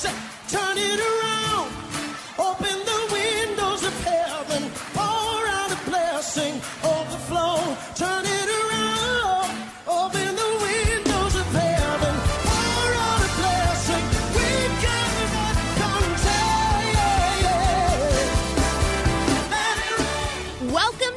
Turn 0.00 0.78
it 0.78 1.00
around. 1.00 1.47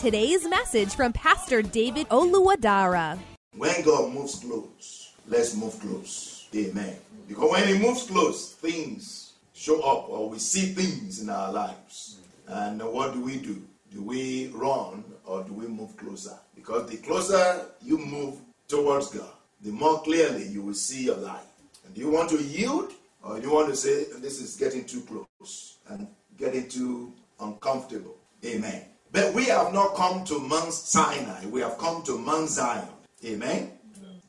today's 0.00 0.48
message 0.48 0.94
from 0.94 1.12
Pastor 1.12 1.60
David 1.60 2.08
Oluwadara. 2.08 3.18
When 3.54 3.82
God 3.82 4.14
moves 4.14 4.36
close, 4.36 5.12
let's 5.28 5.54
move 5.54 5.78
close. 5.78 6.48
Amen. 6.56 6.96
Because 7.28 7.50
when 7.50 7.68
He 7.68 7.78
moves 7.78 8.04
close, 8.04 8.54
things 8.54 9.34
show 9.52 9.82
up 9.82 10.08
or 10.08 10.30
we 10.30 10.38
see 10.38 10.72
things 10.72 11.20
in 11.20 11.28
our 11.28 11.52
lives. 11.52 12.16
And 12.46 12.82
what 12.82 13.12
do 13.12 13.20
we 13.20 13.36
do? 13.36 13.62
Do 13.92 14.02
we 14.02 14.46
run 14.54 15.04
or 15.26 15.42
do 15.44 15.52
we 15.52 15.66
move 15.66 15.94
closer? 15.98 16.38
Because 16.54 16.88
the 16.88 16.96
closer 16.96 17.66
you 17.82 17.98
move 17.98 18.40
towards 18.68 19.08
God, 19.08 19.34
the 19.60 19.70
more 19.70 20.00
clearly 20.00 20.46
you 20.46 20.62
will 20.62 20.72
see 20.72 21.04
your 21.04 21.18
life. 21.18 21.44
And 21.84 21.94
do 21.94 22.00
you 22.00 22.10
want 22.10 22.30
to 22.30 22.42
yield 22.42 22.94
or 23.22 23.38
do 23.38 23.46
you 23.48 23.52
want 23.52 23.68
to 23.68 23.76
say, 23.76 24.04
this 24.20 24.40
is 24.40 24.56
getting 24.56 24.86
too 24.86 25.02
close 25.02 25.76
and 25.90 26.08
getting 26.38 26.70
too 26.70 27.12
uncomfortable? 27.38 28.16
Amen. 28.46 28.86
But 29.12 29.34
we 29.34 29.46
have 29.46 29.72
not 29.72 29.96
come 29.96 30.24
to 30.26 30.38
Mount 30.38 30.72
Sinai, 30.72 31.46
we 31.46 31.60
have 31.60 31.78
come 31.78 32.02
to 32.04 32.16
Mount 32.16 32.48
Zion. 32.48 32.88
Amen. 33.24 33.72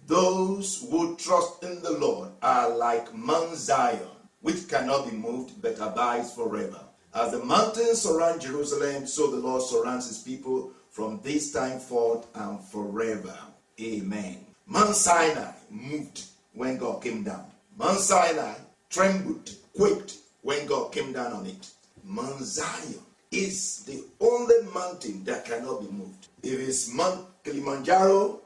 Those 0.08 0.88
who 0.90 1.16
trust 1.18 1.64
in 1.64 1.84
the 1.84 1.92
Lord 1.92 2.30
are 2.42 2.76
like 2.76 3.14
Mount 3.14 3.56
Zion, 3.56 4.00
which 4.42 4.68
cannot 4.68 5.10
be 5.10 5.16
moved 5.16 5.62
but 5.62 5.78
abides 5.80 6.34
forever. 6.34 6.80
As 7.14 7.32
the 7.32 7.44
mountains 7.44 8.02
surround 8.02 8.42
Jerusalem, 8.42 9.06
so 9.06 9.30
the 9.30 9.38
Lord 9.38 9.62
surrounds 9.62 10.08
his 10.08 10.18
people 10.18 10.72
from 10.90 11.20
this 11.22 11.52
time 11.52 11.80
forth 11.80 12.26
and 12.36 12.60
forever. 12.60 13.38
Amen. 13.80 14.38
Mount 14.66 14.96
Sinai 14.96 15.52
moved 15.70 16.24
when 16.54 16.78
God 16.78 17.04
came 17.04 17.24
down. 17.24 17.46
Mount 17.78 18.00
Sinai 18.00 18.56
trembled, 18.90 19.52
quaked 19.76 20.18
when 20.42 20.66
God 20.66 20.92
came 20.92 21.14
down 21.14 21.34
on 21.34 21.46
it. 21.46 21.70
Mount 22.04 22.42
Zion 22.42 23.00
is 23.32 23.84
the 23.86 24.04
only 24.20 24.56
mountain 24.74 25.24
that 25.24 25.46
cannot 25.46 25.82
be 25.82 25.88
moved. 25.88 26.28
If 26.44 26.60
it's 26.60 26.94
Mount 26.94 27.26
Kilimanjaro, 27.44 28.42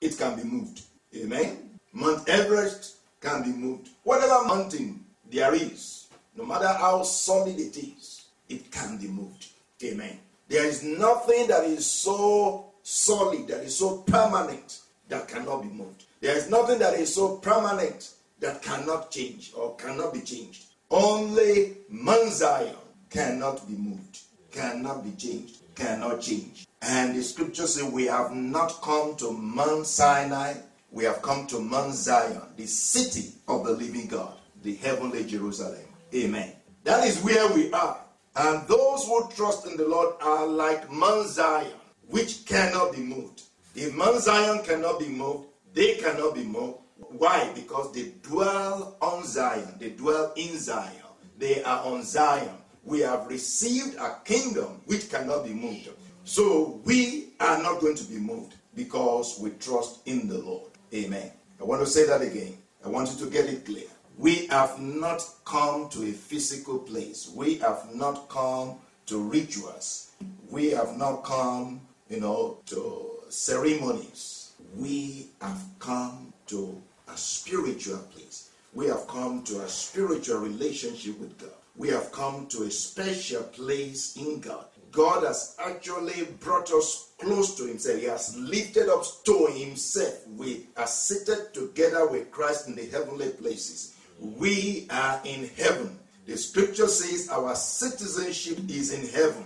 it 0.00 0.16
can 0.18 0.36
be 0.36 0.44
moved. 0.44 0.82
Amen. 1.16 1.78
Mount 1.92 2.28
Everest 2.28 2.96
can 3.20 3.42
be 3.42 3.50
moved. 3.50 3.90
Whatever 4.02 4.46
mountain 4.46 5.04
there 5.30 5.54
is, 5.54 6.08
no 6.36 6.44
matter 6.44 6.68
how 6.68 7.02
solid 7.02 7.58
it 7.58 7.76
is, 7.76 8.24
it 8.48 8.70
can 8.72 8.98
be 8.98 9.08
moved. 9.08 9.48
Amen. 9.82 10.18
There 10.48 10.64
is 10.64 10.82
nothing 10.82 11.46
that 11.48 11.64
is 11.64 11.86
so 11.86 12.66
solid, 12.82 13.46
that 13.48 13.62
is 13.62 13.76
so 13.76 13.98
permanent, 13.98 14.80
that 15.08 15.28
cannot 15.28 15.62
be 15.62 15.68
moved. 15.68 16.04
There 16.20 16.36
is 16.36 16.48
nothing 16.48 16.78
that 16.78 16.94
is 16.94 17.14
so 17.14 17.36
permanent 17.36 18.10
that 18.40 18.62
cannot 18.62 19.10
change 19.10 19.52
or 19.56 19.76
cannot 19.76 20.12
be 20.12 20.20
changed. 20.20 20.64
Only 20.90 21.76
Mount 21.88 22.30
Zion 22.30 22.76
cannot 23.14 23.66
be 23.68 23.74
moved, 23.74 24.22
cannot 24.50 25.04
be 25.04 25.12
changed, 25.12 25.58
cannot 25.76 26.20
change. 26.20 26.66
And 26.82 27.14
the 27.14 27.22
scripture 27.22 27.68
says, 27.68 27.84
We 27.84 28.06
have 28.06 28.32
not 28.34 28.82
come 28.82 29.14
to 29.16 29.30
Mount 29.30 29.86
Sinai, 29.86 30.54
we 30.90 31.04
have 31.04 31.22
come 31.22 31.46
to 31.46 31.60
Mount 31.60 31.94
Zion, 31.94 32.42
the 32.56 32.66
city 32.66 33.32
of 33.46 33.64
the 33.64 33.70
living 33.70 34.08
God, 34.08 34.34
the 34.64 34.74
heavenly 34.74 35.24
Jerusalem. 35.24 35.86
Amen. 36.12 36.52
That 36.82 37.06
is 37.06 37.22
where 37.22 37.48
we 37.54 37.72
are. 37.72 37.98
And 38.36 38.66
those 38.66 39.06
who 39.06 39.28
trust 39.30 39.64
in 39.68 39.76
the 39.76 39.86
Lord 39.86 40.16
are 40.20 40.46
like 40.48 40.90
Mount 40.90 41.28
Zion, 41.28 41.70
which 42.08 42.44
cannot 42.46 42.92
be 42.94 42.98
moved. 42.98 43.42
If 43.76 43.94
Mount 43.94 44.20
Zion 44.22 44.64
cannot 44.64 44.98
be 44.98 45.08
moved, 45.08 45.46
they 45.72 45.94
cannot 45.94 46.34
be 46.34 46.42
moved. 46.42 46.78
Why? 46.96 47.48
Because 47.54 47.92
they 47.92 48.10
dwell 48.22 48.96
on 49.00 49.24
Zion, 49.24 49.76
they 49.78 49.90
dwell 49.90 50.32
in 50.36 50.58
Zion, 50.58 50.90
they 51.38 51.62
are 51.62 51.84
on 51.84 52.02
Zion. 52.02 52.58
We 52.84 53.00
have 53.00 53.26
received 53.28 53.96
a 53.96 54.18
kingdom 54.24 54.80
which 54.86 55.10
cannot 55.10 55.44
be 55.44 55.52
moved. 55.52 55.88
So 56.24 56.80
we 56.84 57.32
are 57.40 57.62
not 57.62 57.80
going 57.80 57.96
to 57.96 58.04
be 58.04 58.16
moved 58.18 58.54
because 58.74 59.38
we 59.40 59.50
trust 59.50 60.06
in 60.06 60.28
the 60.28 60.38
Lord. 60.38 60.70
Amen. 60.92 61.30
I 61.60 61.64
want 61.64 61.80
to 61.82 61.86
say 61.86 62.06
that 62.06 62.22
again. 62.22 62.56
I 62.84 62.88
want 62.88 63.10
you 63.10 63.24
to 63.24 63.30
get 63.30 63.46
it 63.46 63.64
clear. 63.64 63.86
We 64.18 64.46
have 64.46 64.78
not 64.78 65.24
come 65.44 65.88
to 65.90 66.02
a 66.04 66.12
physical 66.12 66.78
place. 66.78 67.30
We 67.34 67.56
have 67.58 67.94
not 67.94 68.28
come 68.28 68.76
to 69.06 69.18
rituals. 69.18 70.12
We 70.50 70.70
have 70.70 70.96
not 70.96 71.24
come, 71.24 71.80
you 72.08 72.20
know, 72.20 72.58
to 72.66 73.10
ceremonies. 73.28 74.52
We 74.76 75.28
have 75.40 75.62
come 75.78 76.32
to 76.46 76.80
a 77.08 77.16
spiritual 77.16 77.98
place. 77.98 78.50
We 78.72 78.86
have 78.86 79.06
come 79.08 79.42
to 79.44 79.62
a 79.62 79.68
spiritual 79.68 80.40
relationship 80.40 81.18
with 81.18 81.38
God. 81.38 81.50
We 81.76 81.88
have 81.88 82.12
come 82.12 82.46
to 82.48 82.62
a 82.62 82.70
special 82.70 83.42
place 83.42 84.16
in 84.16 84.40
God. 84.40 84.66
God 84.92 85.24
has 85.24 85.56
actually 85.58 86.24
brought 86.38 86.70
us 86.70 87.10
close 87.18 87.56
to 87.56 87.66
Himself. 87.66 87.98
He 87.98 88.06
has 88.06 88.36
lifted 88.36 88.88
us 88.88 89.20
to 89.22 89.46
Himself. 89.46 90.24
We 90.36 90.68
are 90.76 90.86
seated 90.86 91.52
together 91.52 92.06
with 92.06 92.30
Christ 92.30 92.68
in 92.68 92.76
the 92.76 92.86
heavenly 92.86 93.30
places. 93.30 93.94
We 94.20 94.86
are 94.90 95.20
in 95.24 95.50
heaven. 95.56 95.98
The 96.26 96.36
scripture 96.36 96.86
says 96.86 97.28
our 97.28 97.56
citizenship 97.56 98.58
is 98.68 98.92
in 98.92 99.08
heaven. 99.08 99.44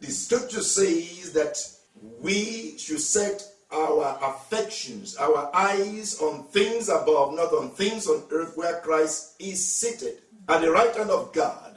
The 0.00 0.10
scripture 0.10 0.62
says 0.62 1.32
that 1.34 1.58
we 2.20 2.78
should 2.78 3.00
set 3.00 3.46
our 3.70 4.18
affections, 4.22 5.16
our 5.16 5.50
eyes 5.54 6.20
on 6.20 6.44
things 6.44 6.88
above, 6.88 7.34
not 7.34 7.52
on 7.52 7.70
things 7.70 8.06
on 8.06 8.22
earth 8.30 8.56
where 8.56 8.80
Christ 8.80 9.34
is 9.38 9.64
seated 9.64 10.18
at 10.48 10.60
the 10.60 10.70
right 10.70 10.94
hand 10.94 11.10
of 11.10 11.32
God. 11.32 11.70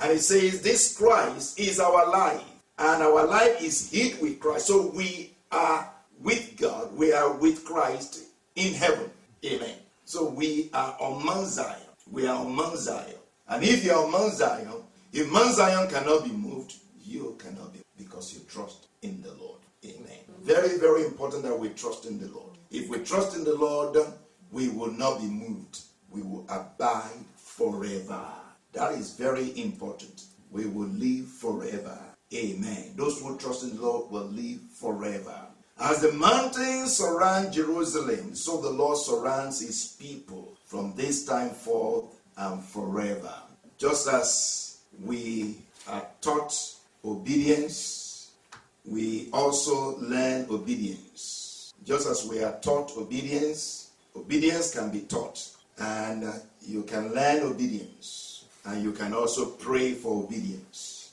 And 0.00 0.12
it 0.12 0.20
says, 0.20 0.60
This 0.60 0.96
Christ 0.96 1.58
is 1.58 1.78
our 1.78 2.10
life, 2.10 2.42
and 2.78 3.02
our 3.02 3.26
life 3.26 3.62
is 3.62 3.90
hid 3.90 4.20
with 4.20 4.40
Christ. 4.40 4.66
So 4.66 4.90
we 4.90 5.30
are 5.52 5.88
with 6.20 6.56
God, 6.56 6.96
we 6.96 7.12
are 7.12 7.32
with 7.32 7.64
Christ 7.64 8.24
in 8.56 8.74
heaven. 8.74 9.10
Amen. 9.44 9.76
So 10.04 10.28
we 10.28 10.70
are 10.72 10.96
on 11.00 11.24
Mount 11.24 11.46
Zion. 11.46 11.78
We 12.10 12.26
are 12.26 12.36
on 12.36 12.54
Mount 12.54 12.78
Zion. 12.78 13.14
And 13.48 13.62
if 13.62 13.84
you 13.84 13.92
are 13.92 14.04
on 14.04 14.12
Mount 14.12 14.32
Zion, 14.32 14.68
if 15.12 15.30
Mount 15.30 15.54
Zion 15.54 15.88
cannot 15.88 16.24
be 16.24 16.32
moved, 16.32 16.74
you 17.04 17.36
cannot 17.38 17.72
be 17.72 17.80
because 17.96 18.34
you 18.34 18.40
trust 18.48 18.86
in 19.02 19.22
the 19.22 19.32
Lord. 19.34 19.60
Amen. 19.84 20.18
Very, 20.42 20.78
very 20.78 21.04
important 21.04 21.42
that 21.44 21.58
we 21.58 21.68
trust 21.70 22.06
in 22.06 22.18
the 22.18 22.28
Lord. 22.28 22.52
If 22.70 22.88
we 22.88 22.98
trust 22.98 23.36
in 23.36 23.44
the 23.44 23.54
Lord, 23.54 23.96
we 24.50 24.68
will 24.68 24.92
not 24.92 25.20
be 25.20 25.26
moved. 25.26 25.80
We 26.10 26.22
will 26.22 26.44
abide 26.48 27.24
forever. 27.56 28.24
That 28.72 28.92
is 28.92 29.14
very 29.14 29.60
important. 29.60 30.24
We 30.50 30.66
will 30.66 30.88
live 30.88 31.26
forever. 31.28 31.98
Amen. 32.34 32.92
Those 32.96 33.20
who 33.20 33.36
trust 33.38 33.62
in 33.64 33.76
the 33.76 33.82
Lord 33.82 34.10
will 34.10 34.26
live 34.26 34.60
forever. 34.74 35.38
As 35.78 36.00
the 36.00 36.12
mountains 36.12 36.96
surround 36.96 37.52
Jerusalem, 37.52 38.34
so 38.34 38.60
the 38.60 38.70
Lord 38.70 38.98
surrounds 38.98 39.60
his 39.60 39.96
people. 39.98 40.54
from 40.74 40.92
this 40.96 41.24
time 41.24 41.50
forth 41.50 42.06
and 42.36 42.60
forever. 42.60 43.32
Just 43.78 44.08
as 44.08 44.78
we 45.04 45.56
are 45.86 46.04
taught 46.20 46.52
obedience, 47.04 48.32
we 48.84 49.28
also 49.32 49.96
learn 49.98 50.46
obedience. 50.50 51.74
Just 51.84 52.08
as 52.08 52.26
we 52.26 52.42
are 52.42 52.58
taught 52.60 52.90
obedience, 52.96 53.90
obedience 54.16 54.74
can 54.74 54.90
be 54.90 55.02
taught, 55.02 55.48
and 55.78 56.24
uh, 56.24 56.32
you 56.62 56.82
can 56.82 57.12
learn 57.14 57.42
obedience, 57.42 58.44
and 58.64 58.82
you 58.82 58.92
can 58.92 59.12
also 59.12 59.46
pray 59.46 59.92
for 59.92 60.24
obedience. 60.24 61.12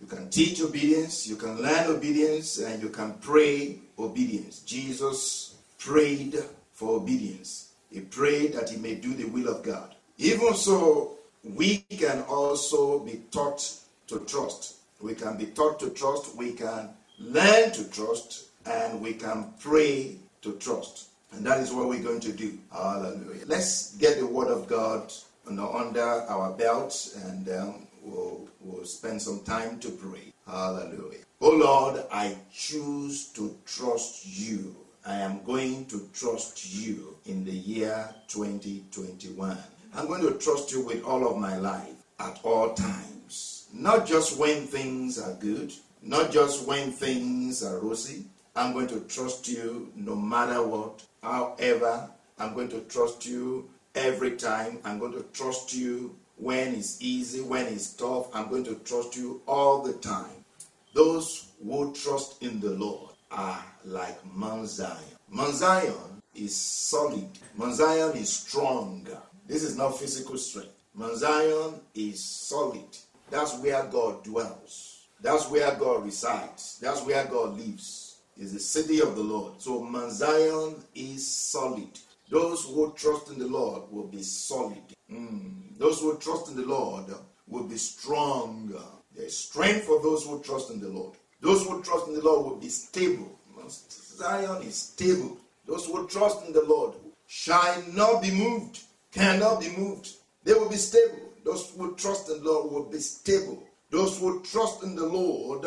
You 0.00 0.06
can 0.06 0.30
teach 0.30 0.60
obedience, 0.62 1.26
you 1.26 1.36
can 1.36 1.60
learn 1.60 1.86
obedience, 1.86 2.58
and 2.58 2.82
you 2.82 2.88
can 2.88 3.14
pray 3.14 3.78
obedience. 3.98 4.60
Jesus 4.60 5.56
prayed 5.78 6.36
for 6.72 6.96
obedience. 6.96 7.72
He 7.90 8.00
prayed 8.00 8.54
that 8.54 8.70
he 8.70 8.76
may 8.78 8.94
do 8.94 9.14
the 9.14 9.24
will 9.24 9.48
of 9.48 9.62
God. 9.62 9.94
Even 10.16 10.54
so, 10.54 11.18
we 11.44 11.78
can 11.90 12.22
also 12.22 13.00
be 13.00 13.22
taught 13.30 13.68
to 14.06 14.20
trust. 14.20 14.76
We 15.00 15.14
can 15.14 15.36
be 15.36 15.46
taught 15.46 15.80
to 15.80 15.90
trust, 15.90 16.36
we 16.36 16.52
can 16.52 16.90
learn 17.18 17.72
to 17.72 17.90
trust, 17.90 18.46
and 18.66 19.00
we 19.00 19.14
can 19.14 19.52
pray 19.58 20.16
to 20.42 20.52
trust. 20.54 21.09
And 21.32 21.46
that 21.46 21.60
is 21.60 21.72
what 21.72 21.88
we're 21.88 22.02
going 22.02 22.20
to 22.20 22.32
do. 22.32 22.58
Hallelujah. 22.72 23.44
Let's 23.46 23.96
get 23.96 24.18
the 24.18 24.26
word 24.26 24.48
of 24.48 24.66
God 24.66 25.12
under 25.46 26.00
our 26.00 26.52
belts 26.52 27.16
and 27.16 27.48
um, 27.48 27.86
we'll, 28.02 28.48
we'll 28.60 28.84
spend 28.84 29.20
some 29.20 29.40
time 29.40 29.78
to 29.80 29.90
pray. 29.90 30.32
Hallelujah. 30.46 31.18
Oh 31.40 31.50
Lord, 31.50 32.04
I 32.12 32.36
choose 32.52 33.26
to 33.32 33.56
trust 33.64 34.26
you. 34.26 34.76
I 35.06 35.16
am 35.16 35.42
going 35.44 35.86
to 35.86 36.08
trust 36.12 36.74
you 36.74 37.16
in 37.24 37.44
the 37.44 37.52
year 37.52 38.14
2021. 38.28 39.56
I'm 39.94 40.06
going 40.06 40.22
to 40.22 40.34
trust 40.34 40.72
you 40.72 40.84
with 40.84 41.02
all 41.04 41.26
of 41.26 41.38
my 41.38 41.56
life 41.56 41.94
at 42.18 42.38
all 42.44 42.74
times. 42.74 43.66
Not 43.72 44.06
just 44.06 44.38
when 44.38 44.66
things 44.66 45.18
are 45.18 45.34
good, 45.34 45.72
not 46.02 46.30
just 46.30 46.66
when 46.66 46.92
things 46.92 47.64
are 47.64 47.78
rosy. 47.78 48.24
I'm 48.56 48.72
going 48.72 48.88
to 48.88 49.00
trust 49.00 49.48
you 49.48 49.92
no 49.94 50.16
matter 50.16 50.66
what. 50.66 51.02
However, 51.22 52.10
I'm 52.38 52.54
going 52.54 52.68
to 52.70 52.80
trust 52.80 53.26
you 53.26 53.70
every 53.94 54.32
time. 54.32 54.78
I'm 54.84 54.98
going 54.98 55.12
to 55.12 55.24
trust 55.32 55.74
you 55.74 56.16
when 56.36 56.74
it's 56.74 57.00
easy, 57.00 57.42
when 57.42 57.66
it's 57.66 57.92
tough. 57.92 58.34
I'm 58.34 58.48
going 58.48 58.64
to 58.64 58.74
trust 58.76 59.16
you 59.16 59.42
all 59.46 59.82
the 59.82 59.92
time. 59.94 60.44
Those 60.94 61.52
who 61.62 61.92
trust 61.94 62.42
in 62.42 62.60
the 62.60 62.70
Lord 62.70 63.10
are 63.30 63.64
like 63.84 64.18
Mount 64.34 64.68
Zion. 64.68 64.96
Mount 65.28 65.54
Zion 65.54 66.22
is 66.34 66.56
solid. 66.56 67.28
Mount 67.56 67.74
Zion 67.74 68.16
is 68.16 68.32
strong. 68.32 69.06
This 69.46 69.62
is 69.62 69.76
not 69.76 69.98
physical 69.98 70.36
strength. 70.38 70.74
Mount 70.94 71.16
Zion 71.16 71.74
is 71.94 72.24
solid. 72.24 72.96
That's 73.30 73.56
where 73.58 73.84
God 73.84 74.24
dwells. 74.24 75.06
That's 75.20 75.48
where 75.48 75.72
God 75.76 76.04
resides. 76.04 76.78
That's 76.80 77.02
where 77.02 77.24
God 77.26 77.56
lives. 77.56 78.09
Is 78.40 78.54
the 78.54 78.58
city 78.58 79.00
of 79.02 79.16
the 79.16 79.22
Lord. 79.22 79.60
So 79.60 79.82
Mount 79.82 80.12
Zion 80.12 80.76
is 80.94 81.28
solid. 81.28 81.90
Those 82.30 82.64
who 82.64 82.90
trust 82.96 83.28
in 83.28 83.38
the 83.38 83.46
Lord 83.46 83.82
will 83.92 84.06
be 84.06 84.22
solid. 84.22 84.82
Mm. 85.12 85.76
Those 85.76 86.00
who 86.00 86.16
trust 86.16 86.48
in 86.48 86.56
the 86.56 86.64
Lord 86.64 87.04
will 87.46 87.64
be 87.64 87.76
strong. 87.76 88.74
There 89.14 89.26
is 89.26 89.36
strength 89.36 89.84
for 89.84 90.00
those 90.00 90.24
who 90.24 90.42
trust 90.42 90.70
in 90.70 90.80
the 90.80 90.88
Lord. 90.88 91.16
Those 91.42 91.66
who 91.66 91.82
trust 91.82 92.08
in 92.08 92.14
the 92.14 92.22
Lord 92.22 92.46
will 92.46 92.56
be 92.56 92.70
stable. 92.70 93.38
Mount 93.54 93.72
Zion 93.72 94.62
is 94.62 94.76
stable. 94.76 95.36
Those 95.66 95.84
who 95.84 96.08
trust 96.08 96.46
in 96.46 96.54
the 96.54 96.64
Lord 96.64 96.94
shall 97.26 97.82
not 97.92 98.22
be 98.22 98.30
moved, 98.30 98.80
cannot 99.12 99.60
be 99.60 99.68
moved. 99.76 100.14
They 100.44 100.54
will 100.54 100.70
be 100.70 100.76
stable. 100.76 101.28
Those 101.44 101.70
who 101.76 101.94
trust 101.96 102.30
in 102.30 102.42
the 102.42 102.50
Lord 102.50 102.72
will 102.72 102.90
be 102.90 103.00
stable. 103.00 103.62
Those 103.90 104.18
who 104.18 104.42
trust 104.44 104.82
in 104.82 104.94
the 104.94 105.04
Lord 105.04 105.66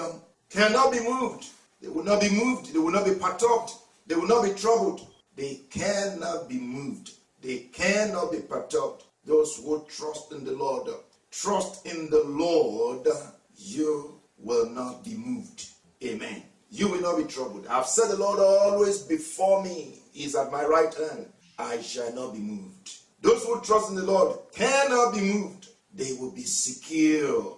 cannot 0.50 0.92
be 0.92 1.00
moved. 1.02 1.46
They 1.84 1.90
will 1.90 2.06
not 2.06 2.22
be 2.22 2.30
moved. 2.30 2.74
They 2.74 2.80
will 2.80 2.94
not 2.94 3.04
be 3.04 3.14
perturbed. 3.14 3.74
They 4.08 4.16
will 4.16 4.28
not 4.28 4.46
be 4.46 4.54
troubled. 4.54 5.06
They 5.36 5.60
cannot 5.70 6.48
be 6.48 6.58
moved. 6.58 7.12
They 7.42 7.70
cannot 7.74 8.32
be 8.32 8.40
perturbed. 8.40 9.04
Those 9.26 9.58
who 9.58 9.86
trust 9.90 10.32
in 10.32 10.46
the 10.46 10.54
Lord, 10.54 10.90
trust 11.30 11.86
in 11.86 12.10
the 12.10 12.24
Lord, 12.24 13.06
you 13.58 14.22
will 14.38 14.70
not 14.70 15.04
be 15.04 15.16
moved. 15.16 15.68
Amen. 16.02 16.44
You 16.72 16.88
will 16.88 17.02
not 17.02 17.18
be 17.18 17.26
troubled. 17.26 17.68
I've 17.68 17.86
said 17.86 18.10
the 18.10 18.18
Lord 18.18 18.40
always 18.40 19.00
before 19.00 19.62
me 19.62 20.00
is 20.16 20.36
at 20.36 20.54
my 20.54 20.64
right 20.64 20.94
hand. 20.94 21.28
I 21.60 21.82
shall 21.82 22.14
not 22.14 22.34
be 22.34 22.40
moved. 22.40 22.94
Those 23.22 23.44
who 23.44 23.60
trust 23.62 23.90
in 23.90 23.96
the 23.96 24.04
Lord 24.04 24.40
cannot 24.54 25.14
be 25.14 25.22
moved. 25.22 25.68
They 25.94 26.14
will 26.14 26.32
be 26.32 26.44
secure. 26.44 27.58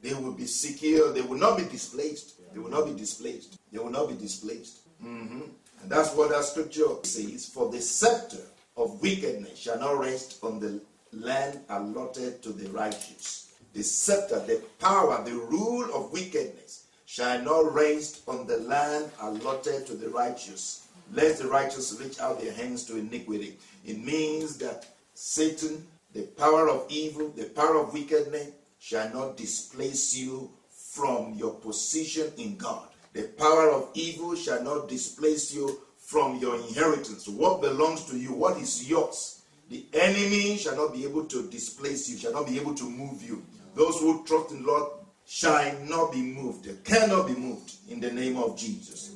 They 0.00 0.14
will 0.14 0.32
be 0.32 0.46
secure. 0.46 1.12
They 1.12 1.22
will 1.22 1.38
not 1.38 1.58
be 1.58 1.64
displaced. 1.64 2.37
They 2.52 2.58
will 2.58 2.70
not 2.70 2.86
be 2.86 2.94
displaced. 2.94 3.58
They 3.72 3.78
will 3.78 3.90
not 3.90 4.08
be 4.08 4.14
displaced. 4.14 4.80
Mm-hmm. 5.04 5.40
And 5.82 5.90
that's 5.90 6.14
what 6.14 6.30
that 6.30 6.44
scripture 6.44 6.86
says. 7.02 7.46
For 7.46 7.70
the 7.70 7.80
scepter 7.80 8.42
of 8.76 9.00
wickedness 9.02 9.58
shall 9.58 9.78
not 9.78 9.98
rest 9.98 10.38
on 10.42 10.60
the 10.60 10.80
land 11.12 11.60
allotted 11.68 12.42
to 12.42 12.52
the 12.52 12.68
righteous. 12.70 13.52
The 13.74 13.82
scepter, 13.82 14.40
the 14.40 14.62
power, 14.80 15.22
the 15.24 15.34
rule 15.34 15.94
of 15.94 16.12
wickedness 16.12 16.84
shall 17.06 17.42
not 17.42 17.72
rest 17.72 18.22
on 18.26 18.46
the 18.46 18.58
land 18.58 19.10
allotted 19.20 19.86
to 19.86 19.94
the 19.94 20.08
righteous. 20.08 20.88
Lest 21.12 21.42
the 21.42 21.48
righteous 21.48 21.98
reach 22.00 22.20
out 22.20 22.40
their 22.40 22.52
hands 22.52 22.84
to 22.84 22.96
iniquity. 22.96 23.56
It 23.84 23.98
means 24.04 24.58
that 24.58 24.86
Satan, 25.14 25.86
the 26.12 26.22
power 26.22 26.68
of 26.68 26.86
evil, 26.90 27.30
the 27.30 27.44
power 27.44 27.78
of 27.78 27.92
wickedness, 27.92 28.50
shall 28.78 29.10
not 29.12 29.36
displace 29.36 30.14
you 30.14 30.50
from 30.90 31.34
your 31.34 31.54
position 31.54 32.32
in 32.38 32.56
God. 32.56 32.88
The 33.12 33.24
power 33.36 33.70
of 33.70 33.90
evil 33.94 34.34
shall 34.34 34.62
not 34.62 34.88
displace 34.88 35.52
you 35.52 35.80
from 35.98 36.38
your 36.38 36.56
inheritance. 36.56 37.28
What 37.28 37.60
belongs 37.60 38.04
to 38.06 38.16
you, 38.16 38.32
what 38.32 38.58
is 38.58 38.88
yours. 38.88 39.42
The 39.68 39.84
enemy 39.92 40.56
shall 40.56 40.76
not 40.76 40.94
be 40.94 41.04
able 41.04 41.26
to 41.26 41.48
displace 41.50 42.08
you, 42.08 42.16
shall 42.16 42.32
not 42.32 42.46
be 42.46 42.58
able 42.58 42.74
to 42.74 42.84
move 42.88 43.22
you. 43.22 43.44
Those 43.74 44.00
who 44.00 44.24
trust 44.24 44.52
in 44.52 44.62
the 44.62 44.68
Lord 44.68 44.92
shall 45.26 45.78
not 45.84 46.12
be 46.12 46.22
moved. 46.22 46.68
Cannot 46.84 47.26
be 47.26 47.34
moved 47.34 47.74
in 47.90 48.00
the 48.00 48.10
name 48.10 48.38
of 48.38 48.56
Jesus. 48.56 49.10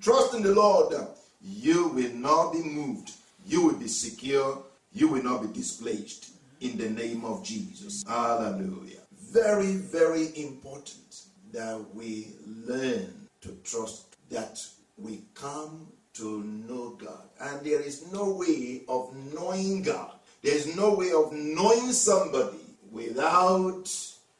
Trust 0.00 0.34
in 0.34 0.42
the 0.42 0.54
Lord. 0.54 0.94
You 1.42 1.88
will 1.88 2.14
not 2.14 2.52
be 2.52 2.62
moved. 2.62 3.12
You 3.46 3.66
will 3.66 3.76
be 3.76 3.88
secure. 3.88 4.62
You 4.92 5.08
will 5.08 5.22
not 5.22 5.42
be 5.42 5.48
displaced 5.48 6.30
in 6.60 6.78
the 6.78 6.88
name 6.88 7.24
of 7.24 7.44
Jesus. 7.44 8.02
Hallelujah. 8.08 9.00
Very, 9.32 9.74
very 9.74 10.32
important 10.36 11.22
that 11.52 11.78
we 11.94 12.34
learn 12.66 13.28
to 13.42 13.56
trust, 13.62 14.16
that 14.28 14.60
we 14.98 15.22
come 15.34 15.86
to 16.14 16.42
know 16.42 16.98
God. 17.00 17.28
And 17.40 17.64
there 17.64 17.80
is 17.80 18.12
no 18.12 18.30
way 18.30 18.82
of 18.88 19.14
knowing 19.32 19.82
God. 19.82 20.10
There 20.42 20.52
is 20.52 20.74
no 20.76 20.94
way 20.94 21.12
of 21.12 21.32
knowing 21.32 21.92
somebody 21.92 22.58
without 22.90 23.88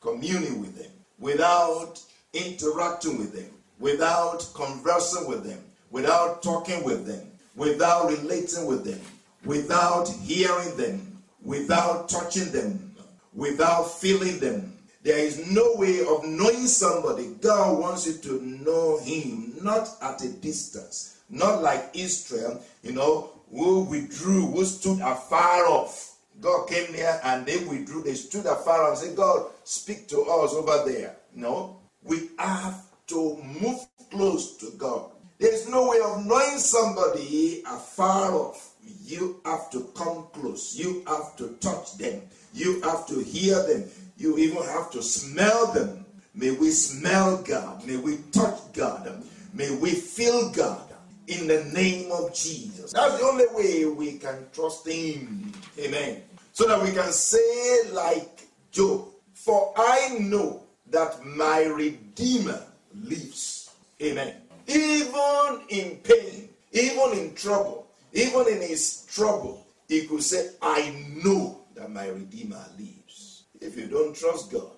communing 0.01 0.61
with 0.61 0.77
them, 0.77 0.91
without 1.21 2.01
interacting 2.33 3.17
with 3.17 3.33
them, 3.33 3.51
without 3.79 4.45
conversing 4.55 5.29
with 5.29 5.45
them, 5.45 5.61
without 5.93 6.43
talking 6.43 6.83
with 6.83 7.07
them, 7.07 7.31
without 7.55 8.09
relating 8.09 8.67
with 8.67 8.85
them, 8.85 9.01
without 9.45 10.09
hearing 10.09 10.77
them, 10.77 11.23
without 11.45 12.09
touching 12.09 12.51
them, 12.51 12.93
without 13.35 13.85
feeling 13.85 14.41
them. 14.41 14.77
There 15.03 15.19
is 15.19 15.51
no 15.51 15.75
way 15.77 16.01
of 16.01 16.25
knowing 16.27 16.67
somebody. 16.67 17.35
God 17.41 17.79
wants 17.79 18.07
you 18.07 18.15
to 18.15 18.43
know 18.43 18.99
Him, 18.99 19.55
not 19.63 19.89
at 20.03 20.23
a 20.23 20.29
distance, 20.29 21.21
not 21.31 21.63
like 21.63 21.91
Israel, 21.95 22.63
you 22.83 22.93
know, 22.93 23.31
who 23.51 23.85
withdrew, 23.85 24.47
who 24.47 24.65
stood 24.65 25.01
afar 25.01 25.67
off. 25.67 26.17
God 26.41 26.69
came 26.69 26.93
near 26.93 27.21
and 27.25 27.47
they 27.47 27.65
withdrew. 27.65 28.03
They 28.03 28.15
stood 28.15 28.47
afar 28.47 28.85
off 28.85 28.91
and 28.91 28.99
said, 28.99 29.17
God, 29.17 29.47
speak 29.65 30.07
to 30.09 30.23
us 30.23 30.53
over 30.53 30.85
there. 30.91 31.17
No, 31.35 31.79
we 32.03 32.31
have 32.39 32.83
to 33.09 33.43
move 33.61 33.81
close 34.11 34.57
to 34.59 34.71
God. 34.77 35.11
There's 35.39 35.69
no 35.69 35.89
way 35.89 35.99
of 36.05 36.27
knowing 36.27 36.59
somebody 36.59 37.63
afar 37.67 38.33
off. 38.35 38.75
You 39.03 39.41
have 39.45 39.71
to 39.71 39.91
come 39.95 40.27
close. 40.33 40.77
You 40.77 41.03
have 41.07 41.37
to 41.37 41.49
touch 41.61 41.97
them. 41.97 42.23
You 42.53 42.81
have 42.83 43.07
to 43.07 43.21
hear 43.21 43.63
them. 43.67 43.85
You 44.21 44.37
even 44.37 44.63
have 44.65 44.91
to 44.91 45.03
smell 45.03 45.73
them. 45.73 46.05
May 46.35 46.51
we 46.51 46.73
smell 46.73 47.39
God. 47.39 47.87
May 47.87 47.97
we 47.97 48.19
touch 48.33 48.61
God. 48.75 49.25
May 49.55 49.75
we 49.77 49.93
feel 49.93 50.51
God 50.51 50.83
in 51.27 51.49
the 51.49 51.65
name 51.73 52.13
of 52.13 52.35
Jesus. 52.35 52.93
That's 52.93 53.19
the 53.19 53.25
only 53.25 53.47
way 53.55 53.87
we 53.87 54.19
can 54.19 54.45
trust 54.53 54.87
Him. 54.87 55.51
Amen. 55.79 56.23
So 56.53 56.69
that 56.69 56.83
we 56.83 56.93
can 56.93 57.11
say, 57.13 57.91
like 57.93 58.47
Job, 58.71 59.09
For 59.33 59.73
I 59.75 60.19
know 60.21 60.65
that 60.91 61.25
my 61.25 61.65
Redeemer 61.65 62.63
lives. 62.93 63.71
Amen. 64.03 64.35
Even 64.67 65.61
in 65.71 65.97
pain, 66.05 66.51
even 66.73 67.13
in 67.15 67.35
trouble, 67.35 67.87
even 68.13 68.49
in 68.49 68.61
his 68.61 69.07
trouble, 69.11 69.67
he 69.89 70.07
could 70.07 70.23
say, 70.23 70.51
I 70.61 70.93
know 71.25 71.63
that 71.75 71.91
my 71.91 72.09
Redeemer 72.09 72.63
lives. 72.79 73.30
If 73.61 73.77
you 73.77 73.87
don't 73.87 74.17
trust 74.17 74.51
God, 74.53 74.73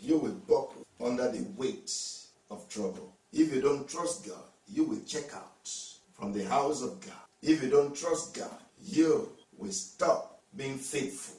you 0.00 0.16
will 0.18 0.32
buckle 0.32 0.86
under 1.02 1.30
the 1.30 1.46
weight 1.56 1.92
of 2.50 2.68
trouble. 2.68 3.14
If 3.32 3.54
you 3.54 3.60
don't 3.60 3.88
trust 3.88 4.26
God, 4.26 4.42
you 4.68 4.84
will 4.84 5.00
check 5.06 5.34
out 5.34 5.70
from 6.14 6.32
the 6.32 6.44
house 6.44 6.82
of 6.82 7.00
God. 7.00 7.14
If 7.42 7.62
you 7.62 7.70
don't 7.70 7.94
trust 7.94 8.34
God, 8.34 8.56
you 8.82 9.30
will 9.58 9.72
stop 9.72 10.40
being 10.56 10.78
faithful. 10.78 11.36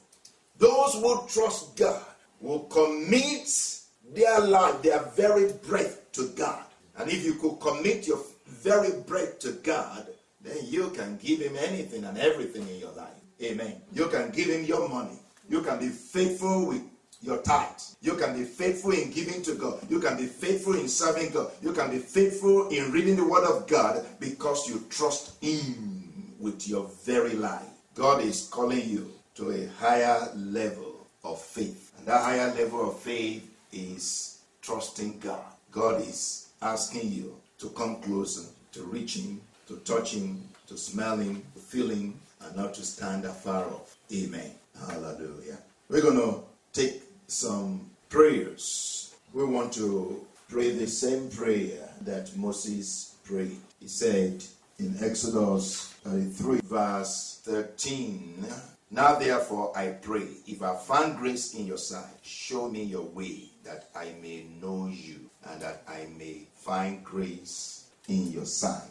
Those 0.58 0.94
who 0.94 1.26
trust 1.28 1.76
God 1.76 2.04
will 2.40 2.60
commit 2.60 3.80
their 4.12 4.40
life, 4.40 4.82
their 4.82 5.02
very 5.16 5.52
breath 5.66 6.12
to 6.12 6.28
God. 6.28 6.64
And 6.98 7.10
if 7.10 7.24
you 7.24 7.34
could 7.34 7.60
commit 7.60 8.06
your 8.06 8.20
very 8.46 8.92
breath 9.02 9.38
to 9.40 9.52
God, 9.52 10.06
then 10.40 10.56
you 10.64 10.90
can 10.90 11.18
give 11.22 11.40
Him 11.40 11.56
anything 11.56 12.04
and 12.04 12.16
everything 12.16 12.66
in 12.68 12.78
your 12.78 12.92
life. 12.92 13.08
Amen. 13.42 13.80
You 13.92 14.06
can 14.06 14.30
give 14.30 14.48
Him 14.48 14.64
your 14.64 14.88
money. 14.88 15.18
You 15.48 15.62
can 15.62 15.78
be 15.78 15.88
faithful 15.88 16.66
with 16.66 16.82
your 17.22 17.38
tithe. 17.38 17.66
You 18.00 18.14
can 18.14 18.36
be 18.36 18.44
faithful 18.44 18.92
in 18.92 19.10
giving 19.10 19.42
to 19.42 19.54
God. 19.54 19.80
You 19.90 20.00
can 20.00 20.16
be 20.16 20.26
faithful 20.26 20.74
in 20.74 20.88
serving 20.88 21.30
God. 21.32 21.50
You 21.62 21.72
can 21.72 21.90
be 21.90 21.98
faithful 21.98 22.68
in 22.68 22.92
reading 22.92 23.16
the 23.16 23.26
Word 23.26 23.44
of 23.44 23.66
God 23.66 24.04
because 24.20 24.68
you 24.68 24.84
trust 24.90 25.42
Him 25.42 26.34
with 26.38 26.68
your 26.68 26.88
very 27.04 27.32
life. 27.34 27.62
God 27.94 28.22
is 28.22 28.48
calling 28.48 28.88
you 28.88 29.10
to 29.36 29.50
a 29.50 29.66
higher 29.80 30.28
level 30.34 31.06
of 31.24 31.40
faith. 31.40 31.92
And 31.98 32.06
that 32.06 32.22
higher 32.22 32.54
level 32.54 32.90
of 32.90 32.98
faith 32.98 33.48
is 33.72 34.40
trusting 34.62 35.18
God. 35.18 35.42
God 35.70 36.00
is 36.00 36.48
asking 36.62 37.10
you 37.12 37.36
to 37.58 37.68
come 37.70 37.96
closer, 37.96 38.48
to 38.72 38.82
reach 38.84 39.16
Him, 39.16 39.40
to 39.68 39.76
touch 39.78 40.14
Him, 40.14 40.42
to 40.66 40.76
smell 40.76 41.16
Him, 41.16 41.42
to 41.54 41.60
feel 41.60 41.88
Him, 41.88 42.20
and 42.42 42.56
not 42.56 42.74
to 42.74 42.82
stand 42.82 43.24
afar 43.24 43.64
off. 43.64 43.96
Amen. 44.12 44.50
Hallelujah. 44.88 45.58
We're 45.88 46.02
going 46.02 46.18
to 46.18 46.40
take 46.72 47.02
some 47.26 47.90
prayers. 48.08 49.14
We 49.32 49.44
want 49.44 49.72
to 49.74 50.24
pray 50.48 50.70
the 50.70 50.86
same 50.86 51.28
prayer 51.30 51.88
that 52.02 52.36
Moses 52.36 53.16
prayed. 53.24 53.58
He 53.80 53.88
said 53.88 54.42
in 54.78 54.96
Exodus 55.00 55.94
33, 56.04 56.60
verse 56.60 57.40
13, 57.44 58.44
Now 58.90 59.16
therefore 59.16 59.76
I 59.76 59.88
pray, 59.88 60.28
if 60.46 60.62
I 60.62 60.76
find 60.76 61.16
grace 61.16 61.54
in 61.54 61.66
your 61.66 61.78
sight, 61.78 62.18
show 62.22 62.68
me 62.68 62.84
your 62.84 63.02
way, 63.02 63.50
that 63.64 63.88
I 63.94 64.12
may 64.22 64.44
know 64.60 64.86
you, 64.86 65.30
and 65.48 65.60
that 65.62 65.82
I 65.88 66.06
may 66.16 66.46
find 66.54 67.02
grace 67.04 67.86
in 68.08 68.30
your 68.30 68.46
sight. 68.46 68.82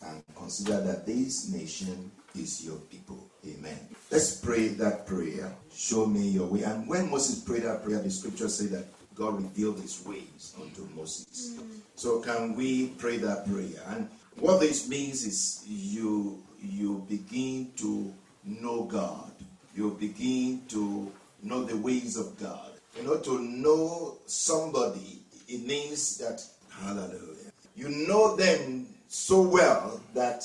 And 0.00 0.22
consider 0.36 0.80
that 0.82 1.06
this 1.06 1.48
nation 1.50 2.10
is 2.34 2.64
your 2.64 2.76
people. 2.76 3.27
Amen. 3.46 3.78
Let's 4.10 4.36
pray 4.36 4.68
that 4.68 5.06
prayer. 5.06 5.54
Show 5.74 6.06
me 6.06 6.28
your 6.28 6.46
way. 6.46 6.62
And 6.62 6.88
when 6.88 7.10
Moses 7.10 7.40
prayed 7.40 7.62
that 7.62 7.84
prayer, 7.84 8.00
the 8.00 8.10
scripture 8.10 8.48
said 8.48 8.70
that 8.70 8.84
God 9.14 9.42
revealed 9.42 9.80
his 9.80 10.04
ways 10.04 10.54
unto 10.60 10.88
Moses. 10.96 11.56
Mm. 11.58 11.80
So 11.94 12.20
can 12.20 12.56
we 12.56 12.88
pray 12.98 13.18
that 13.18 13.46
prayer? 13.46 13.82
And 13.88 14.08
what 14.36 14.60
this 14.60 14.88
means 14.88 15.24
is 15.24 15.64
you 15.66 16.42
you 16.60 17.04
begin 17.08 17.70
to 17.76 18.12
know 18.44 18.84
God. 18.84 19.30
You 19.74 19.96
begin 19.98 20.62
to 20.68 21.12
know 21.42 21.64
the 21.64 21.76
ways 21.76 22.16
of 22.16 22.38
God. 22.38 22.72
You 22.96 23.04
know, 23.04 23.18
to 23.18 23.40
know 23.40 24.18
somebody, 24.26 25.20
it 25.46 25.64
means 25.66 26.18
that 26.18 26.42
hallelujah. 26.70 27.52
You 27.76 27.88
know 28.08 28.34
them 28.34 28.86
so 29.08 29.42
well 29.42 30.00
that 30.14 30.42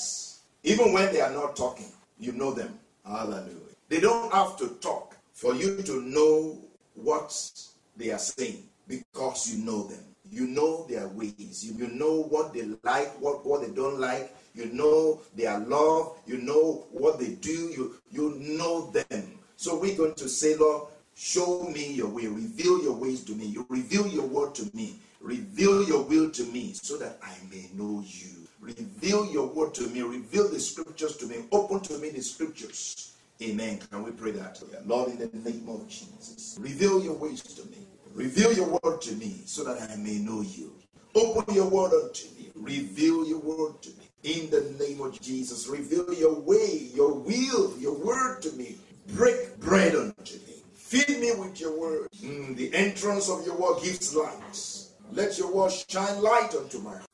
even 0.62 0.92
when 0.92 1.12
they 1.12 1.20
are 1.20 1.32
not 1.32 1.56
talking, 1.56 1.90
you 2.18 2.32
know 2.32 2.52
them. 2.52 2.78
Hallelujah. 3.06 3.74
They 3.88 4.00
don't 4.00 4.32
have 4.32 4.56
to 4.58 4.68
talk 4.80 5.16
for 5.32 5.54
you 5.54 5.82
to 5.82 6.02
know 6.02 6.58
what 6.94 7.50
they 7.96 8.10
are 8.10 8.18
saying 8.18 8.64
because 8.88 9.52
you 9.54 9.64
know 9.64 9.84
them. 9.84 10.00
You 10.30 10.46
know 10.46 10.86
their 10.88 11.06
ways. 11.08 11.64
You, 11.64 11.86
know 11.88 12.22
what 12.22 12.54
they 12.54 12.62
like, 12.82 13.08
what, 13.20 13.46
what 13.46 13.60
they 13.60 13.72
don't 13.72 14.00
like. 14.00 14.34
You 14.54 14.66
know 14.66 15.20
their 15.36 15.58
love. 15.58 16.16
You 16.26 16.38
know 16.38 16.86
what 16.90 17.18
they 17.18 17.34
do. 17.34 17.50
You, 17.50 17.94
you 18.10 18.34
know 18.38 18.90
them. 18.90 19.38
So 19.56 19.78
we're 19.78 19.96
going 19.96 20.14
to 20.14 20.28
say, 20.28 20.56
Lord, 20.56 20.88
show 21.14 21.64
me 21.64 21.92
your 21.92 22.08
way. 22.08 22.26
Reveal 22.26 22.82
your 22.82 22.94
ways 22.94 23.22
to 23.24 23.32
me. 23.32 23.46
You 23.46 23.66
reveal 23.68 24.06
your 24.06 24.26
word 24.26 24.54
to 24.56 24.70
me. 24.74 24.96
Reveal 25.24 25.84
your 25.84 26.02
will 26.02 26.30
to 26.32 26.44
me 26.52 26.74
so 26.74 26.98
that 26.98 27.18
I 27.22 27.32
may 27.50 27.70
know 27.72 28.04
you. 28.06 28.46
Reveal 28.60 29.24
your 29.32 29.46
word 29.46 29.72
to 29.72 29.88
me. 29.88 30.02
Reveal 30.02 30.50
the 30.50 30.60
scriptures 30.60 31.16
to 31.16 31.26
me. 31.26 31.46
Open 31.50 31.80
to 31.80 31.96
me 31.96 32.10
the 32.10 32.20
scriptures. 32.20 33.16
Amen. 33.42 33.78
Can 33.90 34.02
we 34.02 34.10
pray 34.10 34.32
that? 34.32 34.62
Lord, 34.84 35.12
in 35.12 35.18
the 35.18 35.50
name 35.50 35.66
of 35.70 35.88
Jesus, 35.88 36.58
reveal 36.60 37.02
your 37.02 37.14
ways 37.14 37.42
to 37.42 37.66
me. 37.70 37.86
Reveal 38.12 38.52
your 38.52 38.78
word 38.82 39.00
to 39.00 39.14
me 39.14 39.40
so 39.46 39.64
that 39.64 39.90
I 39.90 39.96
may 39.96 40.18
know 40.18 40.42
you. 40.42 40.74
Open 41.14 41.54
your 41.54 41.70
word 41.70 41.92
unto 41.94 42.26
me. 42.36 42.50
Reveal 42.54 43.26
your 43.26 43.40
word 43.40 43.80
to 43.80 43.88
me. 43.88 44.10
In 44.24 44.50
the 44.50 44.76
name 44.78 45.00
of 45.00 45.18
Jesus, 45.22 45.66
reveal 45.68 46.12
your 46.12 46.38
way, 46.38 46.90
your 46.92 47.14
will, 47.14 47.74
your 47.78 47.94
word 47.94 48.42
to 48.42 48.52
me. 48.52 48.76
Break 49.14 49.58
bread 49.58 49.94
unto 49.94 50.34
me. 50.34 50.62
Feed 50.74 51.18
me 51.18 51.32
with 51.38 51.58
your 51.58 51.80
word. 51.80 52.08
Mm, 52.22 52.56
the 52.56 52.74
entrance 52.74 53.30
of 53.30 53.46
your 53.46 53.56
word 53.56 53.82
gives 53.82 54.14
light. 54.14 54.83
Let 55.12 55.38
your 55.38 55.52
word 55.52 55.72
shine 55.88 56.22
light 56.22 56.54
unto 56.54 56.78
my 56.78 56.90
heart. 56.90 57.13